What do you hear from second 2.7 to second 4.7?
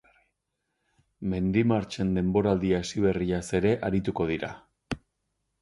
hasi berriaz ere arituko dira.